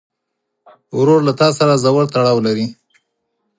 [0.99, 2.65] ورور له تا سره ژور تړاو لري.